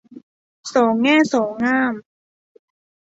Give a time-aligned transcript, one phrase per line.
[0.73, 1.93] สองแง่สองง่าม